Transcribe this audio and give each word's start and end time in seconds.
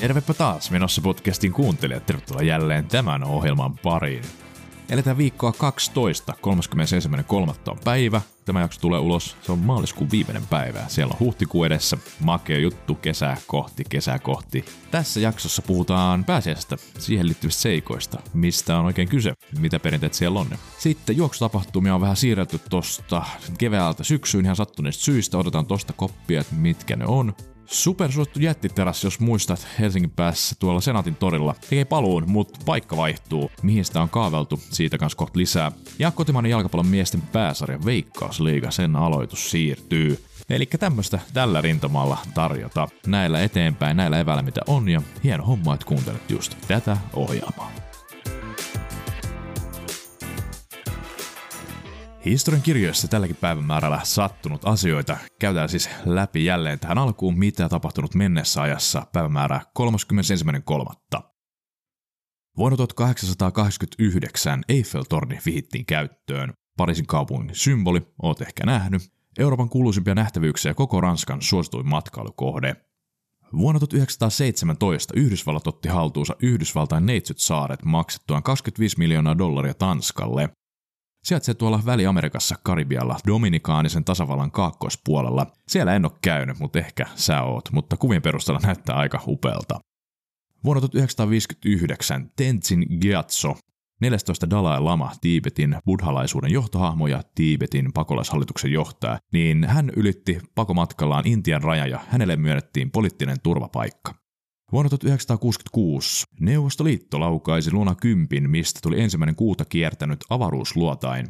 Tervepä 0.00 0.34
taas 0.34 0.70
menossa 0.70 1.02
podcastin 1.02 1.52
kuuntelijat. 1.52 2.06
Tervetuloa 2.06 2.42
jälleen 2.42 2.86
tämän 2.86 3.24
ohjelman 3.24 3.78
pariin. 3.78 4.22
Eletään 4.90 5.18
viikkoa 5.18 5.52
12, 5.52 6.32
31.3. 7.46 7.70
on 7.70 7.78
päivä. 7.84 8.20
Tämä 8.44 8.60
jakso 8.60 8.80
tulee 8.80 9.00
ulos, 9.00 9.36
se 9.42 9.52
on 9.52 9.58
maaliskuun 9.58 10.10
viimeinen 10.10 10.46
päivä. 10.46 10.84
Siellä 10.88 11.12
on 11.12 11.20
huhtikuu 11.20 11.64
edessä, 11.64 11.96
makea 12.20 12.58
juttu 12.58 12.94
kesää 12.94 13.36
kohti, 13.46 13.84
kesää 13.88 14.18
kohti. 14.18 14.64
Tässä 14.90 15.20
jaksossa 15.20 15.62
puhutaan 15.62 16.24
pääsiäisestä, 16.24 16.76
siihen 16.98 17.26
liittyvistä 17.26 17.62
seikoista, 17.62 18.18
mistä 18.34 18.78
on 18.78 18.84
oikein 18.84 19.08
kyse, 19.08 19.34
mitä 19.58 19.80
perinteet 19.80 20.14
siellä 20.14 20.40
on. 20.40 20.48
Sitten 20.78 21.16
juoksutapahtumia 21.16 21.94
on 21.94 22.00
vähän 22.00 22.16
siirretty 22.16 22.60
tosta 22.70 23.22
keväältä 23.58 24.04
syksyyn 24.04 24.44
ihan 24.44 24.56
sattuneista 24.56 25.04
syistä, 25.04 25.38
odotetaan 25.38 25.66
tosta 25.66 25.92
koppia, 25.92 26.40
että 26.40 26.54
mitkä 26.54 26.96
ne 26.96 27.06
on. 27.06 27.34
Supersuosittu 27.66 28.40
jättiteras, 28.40 29.04
jos 29.04 29.20
muistat 29.20 29.68
Helsingin 29.78 30.10
päässä 30.10 30.56
tuolla 30.58 30.80
Senaatin 30.80 31.14
torilla. 31.14 31.54
Tekee 31.60 31.84
paluun, 31.84 32.24
mutta 32.26 32.60
paikka 32.66 32.96
vaihtuu. 32.96 33.50
Mihin 33.62 33.84
sitä 33.84 34.02
on 34.02 34.08
kaaveltu, 34.08 34.60
siitä 34.70 34.98
kanssa 34.98 35.18
kohta 35.18 35.38
lisää. 35.38 35.72
Ja 35.98 36.10
kotimainen 36.10 36.50
jalkapallon 36.50 36.86
miesten 36.86 37.22
pääsarja 37.22 37.84
Veikkausliiga, 37.84 38.70
sen 38.70 38.96
aloitus 38.96 39.50
siirtyy. 39.50 40.24
Eli 40.50 40.66
tämmöistä 40.66 41.18
tällä 41.34 41.60
rintamalla 41.60 42.18
tarjota. 42.34 42.88
Näillä 43.06 43.42
eteenpäin, 43.42 43.96
näillä 43.96 44.20
eväillä 44.20 44.42
mitä 44.42 44.60
on 44.66 44.88
ja 44.88 45.02
hieno 45.24 45.44
homma, 45.44 45.74
että 45.74 45.86
kuuntelet 45.86 46.30
just 46.30 46.56
tätä 46.68 46.96
ohjelmaa. 47.12 47.85
Historian 52.26 52.62
kirjoissa 52.62 53.08
tälläkin 53.08 53.36
päivämäärällä 53.36 54.00
sattunut 54.04 54.64
asioita 54.64 55.16
käydään 55.38 55.68
siis 55.68 55.90
läpi 56.04 56.44
jälleen 56.44 56.78
tähän 56.78 56.98
alkuun, 56.98 57.38
mitä 57.38 57.68
tapahtunut 57.68 58.14
mennessä 58.14 58.62
ajassa 58.62 59.06
päivämäärä 59.12 59.60
31.3. 59.78 61.22
Vuonna 62.56 62.76
1889 62.76 64.62
Eiffel-torni 64.68 65.38
vihittiin 65.46 65.86
käyttöön. 65.86 66.52
Pariisin 66.76 67.06
kaupungin 67.06 67.54
symboli, 67.54 68.02
oot 68.22 68.40
ehkä 68.40 68.66
nähnyt. 68.66 69.02
Euroopan 69.38 69.68
kuuluisimpia 69.68 70.14
nähtävyyksiä 70.14 70.74
koko 70.74 71.00
Ranskan 71.00 71.42
suosituin 71.42 71.88
matkailukohde. 71.88 72.76
Vuonna 73.52 73.78
1917 73.78 75.14
Yhdysvallat 75.16 75.66
otti 75.66 75.88
haltuunsa 75.88 76.36
Yhdysvaltain 76.42 77.06
Neitsyt 77.06 77.38
saaret 77.38 77.84
maksettuaan 77.84 78.42
25 78.42 78.98
miljoonaa 78.98 79.38
dollaria 79.38 79.74
Tanskalle. 79.74 80.48
Sijaitsee 81.26 81.54
tuolla 81.54 81.82
Väli-Amerikassa 81.86 82.54
Karibialla 82.62 83.16
Dominikaanisen 83.26 84.04
tasavallan 84.04 84.50
kaakkoispuolella. 84.50 85.46
Siellä 85.68 85.94
en 85.94 86.04
ole 86.04 86.12
käynyt, 86.22 86.58
mutta 86.58 86.78
ehkä 86.78 87.06
sä 87.14 87.42
oot, 87.42 87.72
mutta 87.72 87.96
kuvien 87.96 88.22
perusteella 88.22 88.60
näyttää 88.62 88.96
aika 88.96 89.22
upealta. 89.26 89.80
Vuonna 90.64 90.80
1959 90.80 92.30
Tenzin 92.36 92.86
Gyatso, 93.00 93.56
14 94.00 94.50
Dalai 94.50 94.80
Lama, 94.80 95.12
Tiibetin 95.20 95.76
buddhalaisuuden 95.84 96.52
johtohahmo 96.52 97.06
ja 97.06 97.22
Tiibetin 97.34 97.92
pakolaishallituksen 97.92 98.72
johtaja, 98.72 99.18
niin 99.32 99.64
hän 99.64 99.90
ylitti 99.96 100.40
pakomatkallaan 100.54 101.26
Intian 101.26 101.62
raja 101.62 101.86
ja 101.86 102.00
hänelle 102.08 102.36
myönnettiin 102.36 102.90
poliittinen 102.90 103.36
turvapaikka. 103.42 104.25
Vuonna 104.72 104.88
1966 104.88 106.26
Neuvostoliitto 106.40 107.20
laukaisi 107.20 107.72
Luna 107.72 107.94
10, 107.94 108.50
mistä 108.50 108.80
tuli 108.82 109.00
ensimmäinen 109.00 109.36
kuuta 109.36 109.64
kiertänyt 109.64 110.24
avaruusluotain. 110.30 111.26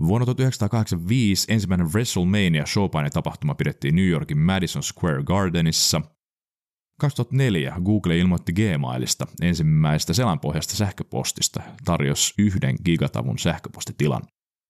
Vuonna 0.00 0.24
1985 0.26 1.52
ensimmäinen 1.52 1.92
WrestleMania 1.92 2.64
showpaine-tapahtuma 2.66 3.54
pidettiin 3.54 3.96
New 3.96 4.08
Yorkin 4.08 4.38
Madison 4.38 4.82
Square 4.82 5.22
Gardenissa. 5.22 6.00
2004 7.00 7.74
Google 7.84 8.18
ilmoitti 8.18 8.52
Gmailista 8.52 9.26
ensimmäistä 9.42 10.12
selanpohjasta 10.12 10.76
sähköpostista, 10.76 11.62
tarjosi 11.84 12.34
yhden 12.38 12.76
gigatavun 12.84 13.38
sähköpostitilan. 13.38 14.22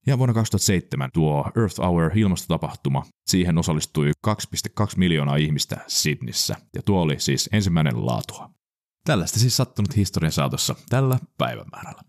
Ja 0.07 0.19
vuonna 0.19 0.35
2007 0.35 1.11
tuo 1.15 1.51
Earth 1.57 1.79
Hour 1.81 2.11
ilmastotapahtuma, 2.15 3.03
siihen 3.27 3.59
osallistui 3.59 4.11
2,2 4.27 4.33
miljoonaa 4.97 5.37
ihmistä 5.37 5.77
Sydnissä, 5.87 6.57
ja 6.75 6.83
tuo 6.83 7.01
oli 7.01 7.21
siis 7.21 7.49
ensimmäinen 7.53 8.07
laatua. 8.07 8.51
Tällaista 9.05 9.39
siis 9.39 9.57
sattunut 9.57 9.97
historian 9.97 10.33
saatossa 10.33 10.75
tällä 10.89 11.19
päivämäärällä. 11.39 12.03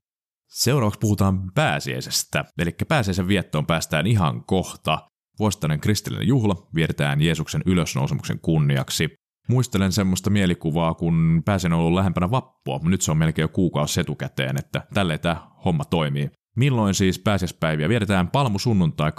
Seuraavaksi 0.50 1.00
puhutaan 1.00 1.52
pääsiäisestä, 1.56 2.46
eli 2.58 2.76
pääsiäisen 2.88 3.28
viettoon 3.28 3.66
päästään 3.66 4.08
ihan 4.08 4.44
kohta. 4.46 5.10
Vuosittainen 5.40 5.80
kristillinen 5.80 6.28
juhla 6.28 6.68
vietetään 6.76 7.22
Jeesuksen 7.22 7.62
ylösnousemuksen 7.66 8.40
kunniaksi. 8.40 9.10
Muistelen 9.48 9.92
semmoista 9.92 10.30
mielikuvaa, 10.30 10.94
kun 10.94 11.42
pääsen 11.46 11.74
ollut 11.74 11.94
lähempänä 11.94 12.32
vappua, 12.32 12.74
mutta 12.74 12.90
nyt 12.90 13.02
se 13.02 13.12
on 13.12 13.18
melkein 13.18 13.44
jo 13.44 13.48
kuukausi 13.48 14.02
etukäteen, 14.02 14.58
että 14.60 14.88
tälleen 14.94 15.20
tämä 15.20 15.48
homma 15.66 15.86
toimii. 15.86 16.30
Milloin 16.56 16.94
siis 16.94 17.20
pääsiäispäiviä? 17.20 17.90
Vietetään 17.90 18.28
palmusunnuntai 18.28 19.12
28.3. 19.12 19.16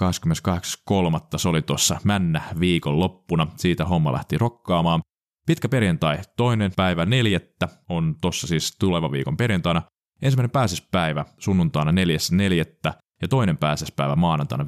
Se 1.37 1.49
oli 1.49 1.63
tuossa 1.63 2.01
männä 2.05 2.43
viikon 2.61 3.01
loppuna. 3.01 3.47
Siitä 3.57 3.85
homma 3.85 4.13
lähti 4.13 4.39
rokkaamaan. 4.39 5.01
Pitkä 5.47 5.69
perjantai, 5.69 6.19
toinen 6.37 6.73
päivä 6.77 7.07
neljättä 7.07 7.69
on 7.89 8.15
tossa 8.21 8.47
siis 8.47 8.77
tuleva 8.81 9.13
viikon 9.13 9.37
perjantaina. 9.37 9.83
Ensimmäinen 10.23 10.51
pääsiäispäivä 10.51 11.25
sunnuntaina 11.39 11.93
4.4. 11.93 12.93
ja 13.23 13.29
toinen 13.29 13.57
pääsiäispäivä 13.57 14.17
maanantaina 14.17 14.65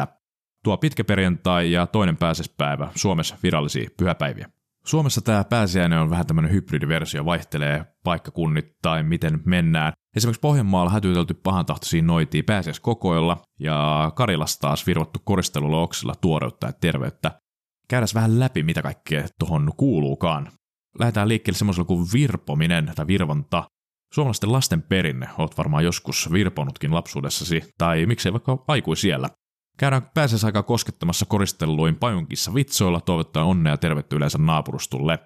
5.4. 0.00 0.06
Tuo 0.64 0.76
pitkä 0.76 1.04
perjantai 1.04 1.72
ja 1.72 1.86
toinen 1.86 2.16
pääsiäispäivä 2.16 2.90
Suomessa 2.94 3.36
virallisia 3.42 3.90
pyhäpäiviä. 3.98 4.48
Suomessa 4.84 5.20
tämä 5.20 5.44
pääsiäinen 5.44 5.98
on 5.98 6.10
vähän 6.10 6.26
tämmöinen 6.26 6.52
hybridiversio, 6.52 7.24
vaihtelee 7.24 7.84
paikkakunnittain, 8.04 9.06
miten 9.06 9.40
mennään. 9.44 9.92
Esimerkiksi 10.16 10.40
Pohjanmaalla 10.40 10.90
hätyytelty 10.90 11.34
pahantahtoisiin 11.34 12.06
noitiin 12.06 12.44
pääsiäiskokoilla 12.44 13.42
ja 13.60 14.12
Karilassa 14.14 14.60
taas 14.60 14.86
virvottu 14.86 15.18
koristelulla 15.24 15.80
oksilla 15.80 16.14
tuoreutta 16.20 16.66
ja 16.66 16.72
terveyttä. 16.72 17.40
Käydään 17.88 18.08
vähän 18.14 18.40
läpi, 18.40 18.62
mitä 18.62 18.82
kaikkea 18.82 19.28
tuohon 19.38 19.72
kuuluukaan. 19.76 20.52
Lähdetään 20.98 21.28
liikkeelle 21.28 21.58
semmoisella 21.58 21.86
kuin 21.86 22.06
virpominen 22.12 22.92
tai 22.94 23.06
virvonta. 23.06 23.64
Suomalaisten 24.14 24.52
lasten 24.52 24.82
perinne, 24.82 25.28
oot 25.38 25.58
varmaan 25.58 25.84
joskus 25.84 26.32
virponutkin 26.32 26.94
lapsuudessasi, 26.94 27.62
tai 27.78 28.06
miksei 28.06 28.32
vaikka 28.32 28.64
aikuisiellä. 28.68 29.28
Käydään 29.78 30.10
pääsiäisaikaa 30.14 30.62
koskettamassa 30.62 31.26
koristelluin 31.26 31.96
pajunkissa 31.96 32.54
vitsoilla 32.54 33.00
toivottaa 33.00 33.44
onnea 33.44 33.72
ja 33.72 33.76
tervettä 33.76 34.16
yleensä 34.16 34.38
naapurustulle. 34.38 35.18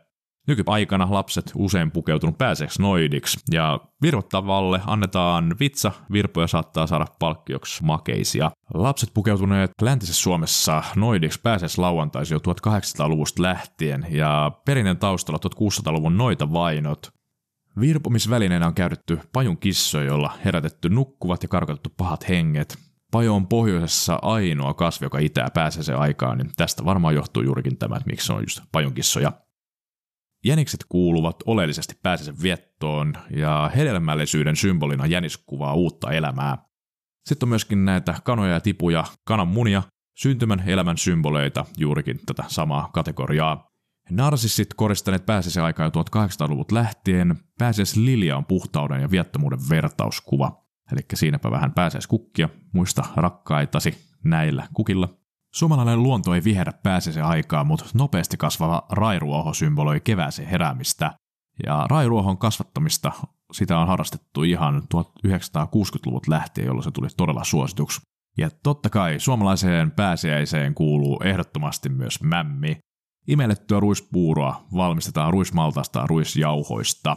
Nykyaikana 0.46 1.08
lapset 1.10 1.52
usein 1.54 1.90
pukeutunut 1.90 2.38
pääseeksi 2.38 2.82
noidiksi, 2.82 3.40
ja 3.52 3.80
virvottavalle 4.02 4.80
annetaan 4.86 5.54
vitsa, 5.60 5.92
virpoja 6.12 6.46
saattaa 6.46 6.86
saada 6.86 7.06
palkkioksi 7.18 7.84
makeisia. 7.84 8.50
Lapset 8.74 9.10
pukeutuneet 9.14 9.70
läntisessä 9.82 10.22
Suomessa 10.22 10.82
noidiksi 10.96 11.40
pääseeksi 11.42 11.80
lauantaisi 11.80 12.34
jo 12.34 12.38
1800-luvusta 12.38 13.42
lähtien, 13.42 14.06
ja 14.10 14.52
perinteen 14.64 14.96
taustalla 14.96 15.40
1600-luvun 15.46 16.16
noita 16.16 16.52
vainot. 16.52 17.10
Virpomisvälineenä 17.80 18.66
on 18.66 18.74
käytetty 18.74 19.20
pajun 19.32 19.58
kissoja, 19.58 20.06
jolla 20.06 20.32
herätetty 20.44 20.88
nukkuvat 20.88 21.42
ja 21.42 21.48
karkotettu 21.48 21.90
pahat 21.96 22.28
henget. 22.28 22.78
Pajo 23.10 23.34
on 23.34 23.46
pohjoisessa 23.46 24.18
ainoa 24.22 24.74
kasvi, 24.74 25.06
joka 25.06 25.18
itää 25.18 25.48
pääsee 25.54 25.82
se 25.82 25.94
aikaan, 25.94 26.38
niin 26.38 26.50
tästä 26.56 26.84
varmaan 26.84 27.14
johtuu 27.14 27.42
juurikin 27.42 27.78
tämä, 27.78 27.96
että 27.96 28.10
miksi 28.10 28.26
se 28.26 28.32
on 28.32 28.42
just 28.42 28.60
pajunkissoja. 28.72 29.32
Jänikset 30.44 30.84
kuuluvat 30.88 31.36
oleellisesti 31.46 31.98
pääsisen 32.02 32.42
viettoon 32.42 33.14
ja 33.30 33.70
hedelmällisyyden 33.76 34.56
symbolina 34.56 35.06
jänis 35.06 35.36
kuvaa 35.36 35.74
uutta 35.74 36.12
elämää. 36.12 36.58
Sitten 37.26 37.46
on 37.46 37.48
myöskin 37.48 37.84
näitä 37.84 38.14
kanoja 38.24 38.52
ja 38.52 38.60
tipuja, 38.60 39.04
kananmunia, 39.24 39.82
syntymän 40.16 40.62
elämän 40.66 40.98
symboleita, 40.98 41.64
juurikin 41.78 42.20
tätä 42.26 42.44
samaa 42.46 42.90
kategoriaa. 42.92 43.70
Narsissit 44.10 44.74
koristaneet 44.74 45.26
pääsisen 45.26 45.64
aikaa 45.64 45.86
jo 45.86 46.02
1800-luvut 46.02 46.72
lähtien. 46.72 47.38
Pääsiäis 47.58 47.96
Lilia 47.96 48.36
on 48.36 48.44
puhtauden 48.44 49.00
ja 49.00 49.10
viettomuuden 49.10 49.58
vertauskuva. 49.70 50.66
Eli 50.92 51.00
siinäpä 51.14 51.50
vähän 51.50 51.72
kukkia, 52.08 52.48
muista 52.72 53.02
rakkaitasi 53.16 53.98
näillä 54.24 54.68
kukilla. 54.74 55.25
Suomalainen 55.56 56.02
luonto 56.02 56.34
ei 56.34 56.44
viherä 56.44 56.72
pääsisi 56.72 57.20
aikaa, 57.20 57.64
mutta 57.64 57.84
nopeasti 57.94 58.36
kasvava 58.36 58.86
rairuoho 58.90 59.54
symboloi 59.54 60.00
kevääseen 60.00 60.48
heräämistä. 60.48 61.12
Ja 61.66 61.86
rairuohon 61.90 62.38
kasvattamista 62.38 63.12
sitä 63.52 63.78
on 63.78 63.86
harrastettu 63.86 64.42
ihan 64.42 64.82
1960-luvut 64.94 66.28
lähtien, 66.28 66.66
jolloin 66.66 66.84
se 66.84 66.90
tuli 66.90 67.08
todella 67.16 67.44
suosituksi. 67.44 68.00
Ja 68.38 68.50
totta 68.62 68.90
kai 68.90 69.20
suomalaiseen 69.20 69.90
pääsiäiseen 69.90 70.74
kuuluu 70.74 71.20
ehdottomasti 71.24 71.88
myös 71.88 72.22
mämmi. 72.22 72.78
Imellettyä 73.28 73.80
ruispuuroa 73.80 74.66
valmistetaan 74.74 75.32
ruismaltaista 75.32 76.06
ruisjauhoista. 76.06 77.16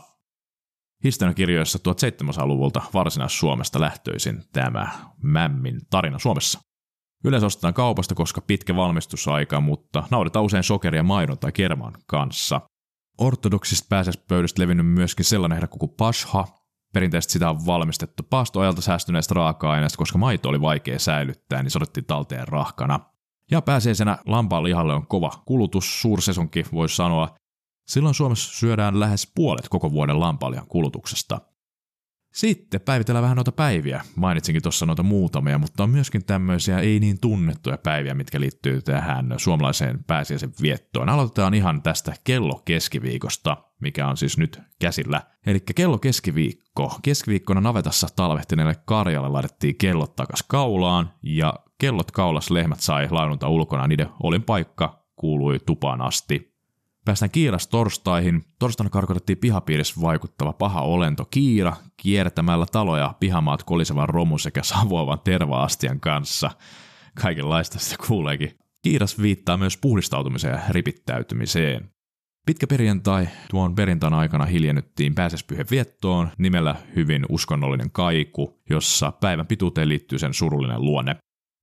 Historiankirjoissa 1.03 1.80
1700-luvulta 1.80 2.81
Varsinais-Suomesta 2.94 3.80
lähtöisin 3.80 4.44
tämä 4.53 4.88
mämmin 5.24 5.80
tarina 5.89 6.19
Suomessa. 6.19 6.69
Yleensä 7.24 7.45
ostetaan 7.45 7.74
kaupasta, 7.74 8.16
koska 8.16 8.42
pitkä 8.42 8.75
valmistusaika, 8.75 9.62
mutta 9.62 10.04
naudetaan 10.12 10.45
usein 10.45 10.63
sokeria 10.63 11.04
maidon 11.04 11.39
tai 11.39 11.51
kerman 11.51 11.94
kanssa. 12.07 12.62
Ortodoksista 13.18 13.86
pääsiäispöydistä 13.89 14.62
levinnyt 14.62 14.88
myöskin 14.88 15.25
sellainen 15.25 15.56
herkku 15.56 15.77
kuin 15.77 15.94
pasha. 15.98 16.45
Perinteisesti 16.94 17.33
sitä 17.33 17.50
on 17.50 17.66
valmistettu 17.66 18.24
paastoajalta 18.24 18.81
säästyneestä 18.81 19.33
raaka-aineesta, 19.33 19.98
koska 19.98 20.18
maito 20.18 20.50
oli 20.50 20.62
vaikea 20.62 21.00
säilyttää, 21.00 21.63
niin 21.63 21.71
se 21.71 21.77
otettiin 21.77 22.06
talteen 22.06 22.48
rahkana. 22.48 23.00
Ja 23.51 23.62
pääsiäisenä 23.62 24.18
lampaan 24.25 24.63
lihalle 24.63 24.94
on 24.94 25.07
kova 25.07 25.31
kulutus, 25.45 26.01
suursesonki 26.01 26.66
voisi 26.71 26.95
sanoa. 26.95 27.36
Silloin 27.88 28.16
Suomessa 28.16 28.54
syödään 28.54 29.00
lähes 29.00 29.31
puolet 29.36 29.69
koko 29.69 29.92
vuoden 29.92 30.19
lampaalihan 30.19 30.68
kulutuksesta. 30.68 31.42
Sitten 32.33 32.81
päivitellään 32.81 33.23
vähän 33.23 33.35
noita 33.35 33.51
päiviä. 33.51 34.01
Mainitsinkin 34.15 34.63
tuossa 34.63 34.85
noita 34.85 35.03
muutamia, 35.03 35.57
mutta 35.57 35.83
on 35.83 35.89
myöskin 35.89 36.25
tämmöisiä 36.25 36.79
ei 36.79 36.99
niin 36.99 37.19
tunnettuja 37.21 37.77
päiviä, 37.77 38.13
mitkä 38.13 38.39
liittyy 38.39 38.81
tähän 38.81 39.33
suomalaiseen 39.37 40.03
pääsiäisen 40.03 40.53
viettoon. 40.61 41.09
Aloitetaan 41.09 41.53
ihan 41.53 41.81
tästä 41.81 42.13
kello 42.23 42.61
keskiviikosta, 42.65 43.57
mikä 43.81 44.07
on 44.07 44.17
siis 44.17 44.37
nyt 44.37 44.61
käsillä. 44.79 45.21
Eli 45.45 45.59
kello 45.75 45.97
keskiviikko. 45.97 46.99
Keskiviikkona 47.01 47.61
navetassa 47.61 48.07
talvehtineelle 48.15 48.75
Karjalle 48.85 49.29
laitettiin 49.29 49.77
kellot 49.77 50.15
takas 50.15 50.43
kaulaan, 50.47 51.13
ja 51.23 51.53
kellot 51.77 52.11
kaulas 52.11 52.51
lehmät 52.51 52.79
sai 52.79 53.07
lainunta 53.11 53.49
ulkona, 53.49 53.87
niiden 53.87 54.09
olin 54.23 54.43
paikka 54.43 55.05
kuului 55.15 55.59
tupaan 55.65 56.01
asti. 56.01 56.48
Päästään 57.09 57.31
Kiiras 57.31 57.67
torstaihin. 57.67 58.44
Torstaina 58.59 58.89
karkotettiin 58.89 59.38
pihapiirissä 59.38 60.01
vaikuttava 60.01 60.53
paha 60.53 60.81
olento 60.81 61.25
Kiira 61.25 61.75
kiertämällä 61.97 62.65
taloja 62.71 63.13
pihamaat 63.19 63.63
kolisevan 63.63 64.09
romu 64.09 64.38
sekä 64.38 64.63
savuavan 64.63 65.19
tervaastian 65.19 66.00
kanssa. 66.00 66.51
Kaikenlaista 67.21 67.79
sitä 67.79 68.03
kuuleekin. 68.07 68.57
Kiiras 68.83 69.21
viittaa 69.21 69.57
myös 69.57 69.77
puhdistautumiseen 69.77 70.53
ja 70.53 70.61
ripittäytymiseen. 70.69 71.89
Pitkä 72.45 72.67
perjantai 72.67 73.27
tuon 73.50 73.75
perjantaina 73.75 74.19
aikana 74.19 74.45
hiljennyttiin 74.45 75.15
pääsespyhen 75.15 75.65
viettoon 75.71 76.29
nimellä 76.38 76.75
hyvin 76.95 77.25
uskonnollinen 77.29 77.91
kaiku, 77.91 78.61
jossa 78.69 79.11
päivän 79.11 79.47
pituuteen 79.47 79.89
liittyy 79.89 80.19
sen 80.19 80.33
surullinen 80.33 80.81
luonne. 80.81 81.15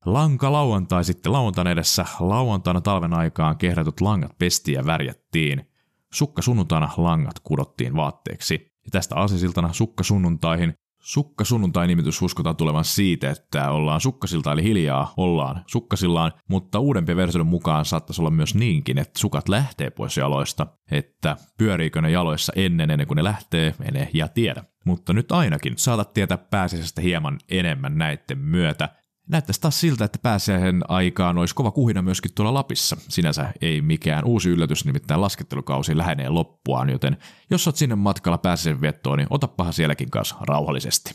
Lanka 0.06 0.52
lauantai 0.52 1.04
sitten 1.04 1.32
lauantain 1.32 1.66
edessä. 1.66 2.06
Lauantaina 2.20 2.80
talven 2.80 3.14
aikaan 3.14 3.58
kehrätyt 3.58 4.00
langat 4.00 4.38
pestiin 4.38 4.74
ja 4.74 4.86
värjättiin. 4.86 5.70
Sukka 6.12 6.42
sunnuntaina 6.42 6.88
langat 6.96 7.40
kudottiin 7.42 7.96
vaatteeksi. 7.96 8.54
Ja 8.54 8.90
tästä 8.90 9.16
aasisiltana 9.16 9.72
sukka 9.72 10.04
sunnuntaihin. 10.04 10.74
Sukka 11.00 11.44
sunnuntai 11.44 11.86
nimitys 11.86 12.22
uskotaan 12.22 12.56
tulevan 12.56 12.84
siitä, 12.84 13.30
että 13.30 13.70
ollaan 13.70 14.00
sukkasilta 14.00 14.52
eli 14.52 14.62
hiljaa 14.62 15.14
ollaan 15.16 15.64
sukkasillaan, 15.66 16.32
mutta 16.48 16.78
uudempien 16.78 17.16
versioiden 17.16 17.46
mukaan 17.46 17.84
saattaisi 17.84 18.22
olla 18.22 18.30
myös 18.30 18.54
niinkin, 18.54 18.98
että 18.98 19.18
sukat 19.18 19.48
lähtee 19.48 19.90
pois 19.90 20.16
jaloista, 20.16 20.66
että 20.90 21.36
pyöriikö 21.58 22.02
ne 22.02 22.10
jaloissa 22.10 22.52
ennen 22.56 22.90
ennen 22.90 23.06
kuin 23.06 23.16
ne 23.16 23.24
lähtee, 23.24 23.74
ene 23.82 24.08
ja 24.14 24.28
tiedä. 24.28 24.64
Mutta 24.84 25.12
nyt 25.12 25.32
ainakin 25.32 25.74
saatat 25.76 26.12
tietää 26.12 26.38
pääsiäisestä 26.38 27.00
hieman 27.00 27.38
enemmän 27.48 27.98
näiden 27.98 28.38
myötä, 28.38 28.88
Näyttäisi 29.28 29.60
taas 29.60 29.80
siltä, 29.80 30.04
että 30.04 30.18
pääsiäisen 30.22 30.82
aikaan 30.88 31.38
olisi 31.38 31.54
kova 31.54 31.70
kuhina 31.70 32.02
myöskin 32.02 32.30
tuolla 32.34 32.54
Lapissa. 32.54 32.96
Sinänsä 33.08 33.52
ei 33.60 33.80
mikään 33.80 34.24
uusi 34.24 34.50
yllätys, 34.50 34.84
nimittäin 34.84 35.20
laskettelukausi 35.20 35.96
lähenee 35.96 36.28
loppuaan, 36.28 36.90
joten 36.90 37.16
jos 37.50 37.66
oot 37.66 37.76
sinne 37.76 37.94
matkalla 37.94 38.38
pääsiäisen 38.38 38.80
viettoon, 38.80 39.18
niin 39.18 39.28
otapahan 39.30 39.72
sielläkin 39.72 40.10
kanssa 40.10 40.36
rauhallisesti. 40.40 41.14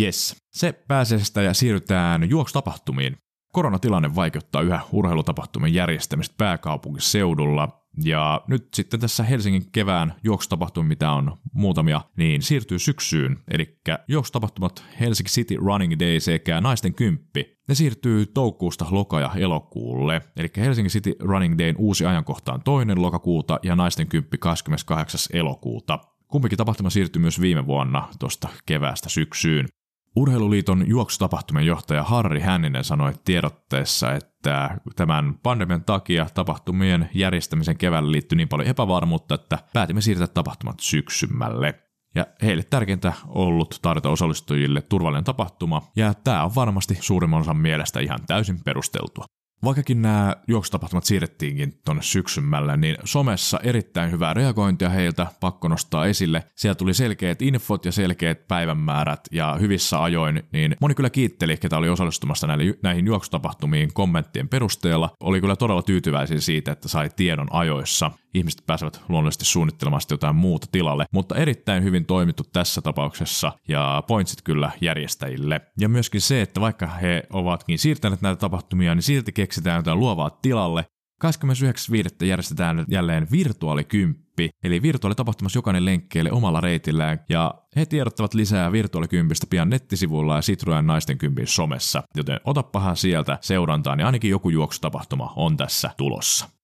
Yes, 0.00 0.36
se 0.52 0.72
pääsiäisestä 0.72 1.42
ja 1.42 1.54
siirrytään 1.54 2.30
juoksutapahtumiin. 2.30 3.16
Koronatilanne 3.52 4.14
vaikeuttaa 4.14 4.62
yhä 4.62 4.80
urheilutapahtumien 4.92 5.74
järjestämistä 5.74 6.34
pääkaupunkiseudulla, 6.38 7.81
ja 8.04 8.44
nyt 8.48 8.68
sitten 8.74 9.00
tässä 9.00 9.22
Helsingin 9.22 9.72
kevään 9.72 10.14
juoksutapahtumia, 10.24 10.88
mitä 10.88 11.12
on 11.12 11.36
muutamia, 11.52 12.00
niin 12.16 12.42
siirtyy 12.42 12.78
syksyyn. 12.78 13.38
Eli 13.50 13.78
juoksutapahtumat 14.08 14.84
Helsinki 15.00 15.30
City 15.30 15.56
Running 15.56 15.94
Day 16.00 16.20
sekä 16.20 16.60
Naisten 16.60 16.94
kymppi. 16.94 17.58
Ne 17.68 17.74
siirtyy 17.74 18.26
toukokuusta 18.26 18.86
loka- 18.90 19.20
ja 19.20 19.30
elokuulle. 19.36 20.20
Eli 20.36 20.48
Helsinki 20.56 20.88
City 20.88 21.14
Running 21.20 21.58
Dayn 21.58 21.76
uusi 21.78 22.06
ajankohta 22.06 22.52
on 22.52 22.62
toinen 22.62 23.02
lokakuuta 23.02 23.60
ja 23.62 23.76
Naisten 23.76 24.08
kymppi 24.08 24.38
28. 24.38 25.20
elokuuta. 25.32 25.98
Kumpikin 26.28 26.58
tapahtuma 26.58 26.90
siirtyi 26.90 27.20
myös 27.22 27.40
viime 27.40 27.66
vuonna 27.66 28.08
tuosta 28.18 28.48
keväästä 28.66 29.08
syksyyn. 29.08 29.68
Urheiluliiton 30.16 30.88
juoksutapahtumien 30.88 31.66
johtaja 31.66 32.02
Harri 32.02 32.40
Hänninen 32.40 32.84
sanoi 32.84 33.12
tiedotteessa, 33.24 34.12
että 34.12 34.80
tämän 34.96 35.38
pandemian 35.42 35.84
takia 35.84 36.26
tapahtumien 36.34 37.10
järjestämisen 37.14 37.76
keväällä 37.78 38.12
liittyy 38.12 38.36
niin 38.36 38.48
paljon 38.48 38.68
epävarmuutta, 38.68 39.34
että 39.34 39.58
päätimme 39.72 40.00
siirtää 40.00 40.26
tapahtumat 40.26 40.80
syksymmälle. 40.80 41.74
Ja 42.14 42.26
heille 42.42 42.62
tärkeintä 42.62 43.12
ollut 43.26 43.78
tarjota 43.82 44.10
osallistujille 44.10 44.82
turvallinen 44.82 45.24
tapahtuma, 45.24 45.82
ja 45.96 46.14
tämä 46.14 46.44
on 46.44 46.54
varmasti 46.54 46.98
suurimman 47.00 47.40
osan 47.40 47.56
mielestä 47.56 48.00
ihan 48.00 48.20
täysin 48.26 48.64
perusteltua. 48.64 49.24
Vaikkakin 49.64 50.02
nämä 50.02 50.36
juoksutapahtumat 50.48 51.04
siirrettiinkin 51.04 51.80
tuonne 51.84 52.02
syksymmälle, 52.02 52.76
niin 52.76 52.96
somessa 53.04 53.60
erittäin 53.62 54.10
hyvää 54.10 54.34
reagointia 54.34 54.88
heiltä, 54.88 55.26
pakko 55.40 55.68
nostaa 55.68 56.06
esille. 56.06 56.44
Siellä 56.56 56.74
tuli 56.74 56.94
selkeät 56.94 57.42
infot 57.42 57.84
ja 57.84 57.92
selkeät 57.92 58.48
päivänmäärät 58.48 59.20
ja 59.30 59.56
hyvissä 59.60 60.02
ajoin, 60.02 60.42
niin 60.52 60.76
moni 60.80 60.94
kyllä 60.94 61.10
kiitteli, 61.10 61.56
ketä 61.56 61.78
oli 61.78 61.88
osallistumassa 61.88 62.46
näille, 62.46 62.78
näihin 62.82 63.06
juoksutapahtumiin 63.06 63.92
kommenttien 63.92 64.48
perusteella. 64.48 65.10
Oli 65.20 65.40
kyllä 65.40 65.56
todella 65.56 65.82
tyytyväisiä 65.82 66.40
siitä, 66.40 66.72
että 66.72 66.88
sai 66.88 67.10
tiedon 67.16 67.48
ajoissa. 67.50 68.10
Ihmiset 68.34 68.66
pääsevät 68.66 69.00
luonnollisesti 69.08 69.44
suunnittelemaan 69.44 70.02
jotain 70.10 70.36
muuta 70.36 70.66
tilalle, 70.72 71.04
mutta 71.12 71.36
erittäin 71.36 71.84
hyvin 71.84 72.06
toimittu 72.06 72.42
tässä 72.52 72.82
tapauksessa 72.82 73.52
ja 73.68 74.02
pointsit 74.06 74.42
kyllä 74.42 74.70
järjestäjille. 74.80 75.60
Ja 75.80 75.88
myöskin 75.88 76.20
se, 76.20 76.42
että 76.42 76.60
vaikka 76.60 76.86
he 76.86 77.22
ovatkin 77.32 77.78
siirtäneet 77.78 78.22
näitä 78.22 78.40
tapahtumia, 78.40 78.94
niin 78.94 79.02
silti 79.02 79.32
keksitään 79.32 79.76
jotain 79.76 80.00
luovaa 80.00 80.30
tilalle. 80.30 80.84
29.5. 81.24 82.26
järjestetään 82.26 82.84
jälleen 82.88 83.26
virtuaalikymppi, 83.32 84.50
eli 84.64 84.82
virtuaalitapahtumassa 84.82 85.58
jokainen 85.58 85.84
lenkkeelle 85.84 86.32
omalla 86.32 86.60
reitillään, 86.60 87.20
ja 87.28 87.54
he 87.76 87.86
tiedottavat 87.86 88.34
lisää 88.34 88.72
virtuaalikympistä 88.72 89.46
pian 89.50 89.70
nettisivuilla 89.70 90.36
ja 90.36 90.42
Citroen 90.42 90.86
naisten 90.86 91.18
kympin 91.18 91.46
somessa, 91.46 92.02
joten 92.16 92.40
otapahan 92.44 92.96
sieltä 92.96 93.38
seurantaan, 93.40 93.98
niin 93.98 94.06
ainakin 94.06 94.30
joku 94.30 94.50
juoksutapahtuma 94.50 95.32
on 95.36 95.56
tässä 95.56 95.90
tulossa. 95.96 96.61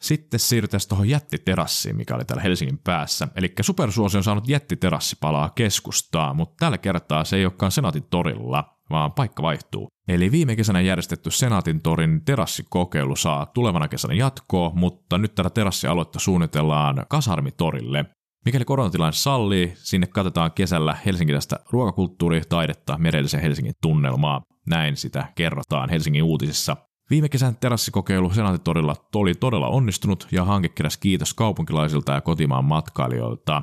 Sitten 0.00 0.40
siirrytään 0.40 0.80
tuohon 0.88 1.08
jättiterassiin, 1.08 1.96
mikä 1.96 2.14
oli 2.14 2.24
täällä 2.24 2.42
Helsingin 2.42 2.78
päässä. 2.78 3.28
Eli 3.36 3.52
Supersuosi 3.60 4.16
on 4.16 4.24
saanut 4.24 4.48
jättiterassipalaa 4.48 5.50
keskustaa, 5.50 6.34
mutta 6.34 6.54
tällä 6.58 6.78
kertaa 6.78 7.24
se 7.24 7.36
ei 7.36 7.44
olekaan 7.44 7.72
Senaatin 7.72 8.04
torilla, 8.10 8.76
vaan 8.90 9.12
paikka 9.12 9.42
vaihtuu. 9.42 9.88
Eli 10.08 10.32
viime 10.32 10.56
kesänä 10.56 10.80
järjestetty 10.80 11.30
Senaatin 11.30 11.82
torin 11.82 12.24
terassikokeilu 12.24 13.16
saa 13.16 13.46
tulevana 13.46 13.88
kesänä 13.88 14.14
jatkoa, 14.14 14.72
mutta 14.74 15.18
nyt 15.18 15.34
tätä 15.34 15.50
terassialuetta 15.50 16.18
suunnitellaan 16.18 17.06
Kasarmitorille. 17.08 18.04
Mikäli 18.44 18.64
koronatilanne 18.64 19.12
sallii, 19.12 19.72
sinne 19.76 20.06
katsotaan 20.06 20.52
kesällä 20.52 20.96
helsinkiläistä 21.06 21.56
ruokakulttuuri, 21.70 22.42
taidetta, 22.48 22.98
merellisen 22.98 23.40
Helsingin 23.40 23.74
tunnelmaa. 23.82 24.40
Näin 24.66 24.96
sitä 24.96 25.32
kerrotaan 25.34 25.90
Helsingin 25.90 26.22
uutisissa. 26.22 26.76
Viime 27.10 27.28
kesän 27.28 27.56
terassikokeilu 27.56 28.30
Senaatitorilla 28.30 28.96
oli 29.14 29.34
todella 29.34 29.68
onnistunut 29.68 30.28
ja 30.32 30.44
hanke 30.44 30.68
keräsi 30.68 31.00
kiitos 31.00 31.34
kaupunkilaisilta 31.34 32.12
ja 32.12 32.20
kotimaan 32.20 32.64
matkailijoilta. 32.64 33.62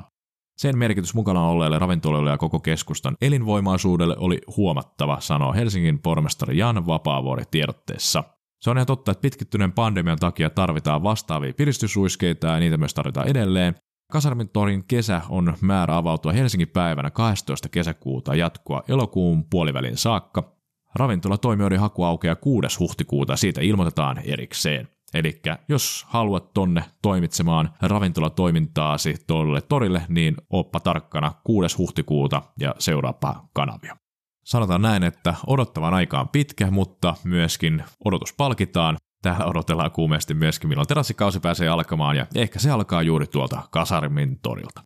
Sen 0.58 0.78
merkitys 0.78 1.14
mukana 1.14 1.48
olleille 1.48 1.78
ravintoloille 1.78 2.30
ja 2.30 2.38
koko 2.38 2.60
keskustan 2.60 3.16
elinvoimaisuudelle 3.20 4.16
oli 4.18 4.40
huomattava, 4.56 5.20
sanoo 5.20 5.52
Helsingin 5.52 5.98
pormestari 5.98 6.58
Jan 6.58 6.86
Vapaavuori 6.86 7.44
tiedotteessa. 7.50 8.24
Se 8.60 8.70
on 8.70 8.76
ihan 8.76 8.86
totta, 8.86 9.12
että 9.12 9.22
pitkittyneen 9.22 9.72
pandemian 9.72 10.18
takia 10.18 10.50
tarvitaan 10.50 11.02
vastaavia 11.02 11.54
piristysruiskeita 11.54 12.46
ja 12.46 12.60
niitä 12.60 12.76
myös 12.76 12.94
tarvitaan 12.94 13.28
edelleen. 13.28 13.74
Kasarmin 14.12 14.48
torin 14.48 14.84
kesä 14.84 15.20
on 15.28 15.56
määrä 15.60 15.96
avautua 15.96 16.32
Helsingin 16.32 16.68
päivänä 16.68 17.10
12. 17.10 17.68
kesäkuuta 17.68 18.34
jatkua 18.34 18.82
elokuun 18.88 19.44
puolivälin 19.44 19.96
saakka. 19.96 20.57
Ravintolatoimijoiden 20.98 21.80
haku 21.80 22.04
aukeaa 22.04 22.36
6. 22.36 22.78
huhtikuuta, 22.78 23.36
siitä 23.36 23.60
ilmoitetaan 23.60 24.18
erikseen. 24.24 24.88
Eli 25.14 25.40
jos 25.68 26.06
haluat 26.08 26.52
tonne 26.52 26.84
toimitsemaan 27.02 27.70
ravintolatoimintaasi 27.82 29.14
tuolle 29.26 29.60
torille, 29.60 30.02
niin 30.08 30.36
oppa 30.50 30.80
tarkkana 30.80 31.32
6. 31.44 31.76
huhtikuuta 31.76 32.42
ja 32.60 32.74
seuraapa 32.78 33.48
kanavia. 33.52 33.96
Sanotaan 34.44 34.82
näin, 34.82 35.02
että 35.02 35.34
odottavan 35.46 35.94
aika 35.94 36.20
on 36.20 36.28
pitkä, 36.28 36.70
mutta 36.70 37.14
myöskin 37.24 37.84
odotus 38.04 38.32
palkitaan. 38.32 38.96
Täällä 39.22 39.46
odotellaan 39.46 39.90
kuumeesti 39.90 40.34
myöskin, 40.34 40.68
milloin 40.68 40.88
terassikausi 40.88 41.40
pääsee 41.40 41.68
alkamaan, 41.68 42.16
ja 42.16 42.26
ehkä 42.34 42.58
se 42.58 42.70
alkaa 42.70 43.02
juuri 43.02 43.26
tuolta 43.26 43.62
Kasarmin 43.70 44.38
torilta. 44.40 44.82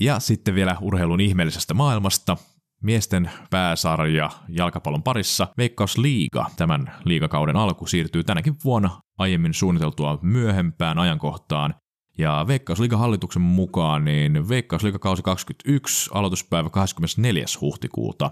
Ja 0.00 0.20
sitten 0.20 0.54
vielä 0.54 0.76
urheilun 0.80 1.20
ihmeellisestä 1.20 1.74
maailmasta. 1.74 2.36
Miesten 2.82 3.30
pääsarja 3.50 4.30
jalkapallon 4.48 5.02
parissa 5.02 5.48
Veikkausliiga 5.58 6.46
tämän 6.56 6.92
liigakauden 7.04 7.56
alku 7.56 7.86
siirtyy 7.86 8.24
tänäkin 8.24 8.54
vuonna 8.64 9.00
aiemmin 9.18 9.54
suunniteltua 9.54 10.18
myöhempään 10.22 10.98
ajankohtaan. 10.98 11.74
Ja 12.18 12.44
Veikkausliigan 12.48 12.98
hallituksen 12.98 13.42
mukaan, 13.42 14.04
niin 14.04 14.48
Veikkausliigakausi 14.48 15.22
21, 15.22 16.10
aloituspäivä 16.14 16.70
24. 16.70 17.44
huhtikuuta. 17.60 18.30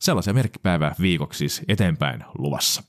Sellaisia 0.00 0.32
merkkipäivää 0.32 0.94
viikoksi 1.00 1.38
siis 1.38 1.62
eteenpäin 1.68 2.24
luvassa. 2.38 2.82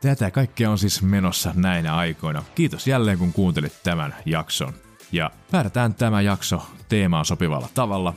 Tätä 0.00 0.30
kaikkea 0.30 0.70
on 0.70 0.78
siis 0.78 1.02
menossa 1.02 1.52
näinä 1.56 1.96
aikoina. 1.96 2.44
Kiitos 2.54 2.86
jälleen 2.86 3.18
kun 3.18 3.32
kuuntelit 3.32 3.80
tämän 3.82 4.14
jakson. 4.26 4.72
Ja 5.12 5.30
päätetään 5.50 5.94
tämä 5.94 6.20
jakso 6.20 6.62
teemaan 6.88 7.24
sopivalla 7.24 7.68
tavalla. 7.74 8.14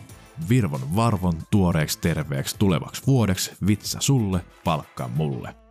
Virvon 0.49 0.95
varvon 0.95 1.33
tuoreeksi 1.51 1.99
terveeksi 1.99 2.55
tulevaksi 2.59 3.03
vuodeksi, 3.07 3.51
vitsa 3.67 3.97
sulle, 4.01 4.45
palkka 4.63 5.07
mulle. 5.07 5.66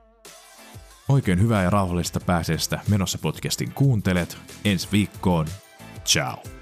Oikein 1.09 1.41
hyvää 1.41 1.63
ja 1.63 1.71
rauhallista 1.71 2.21
pääseestä 2.27 2.81
menossa 2.89 3.19
podcastin 3.23 3.73
kuuntelet. 3.73 4.39
Ensi 4.65 4.89
viikkoon. 4.93 5.47
Ciao. 6.05 6.56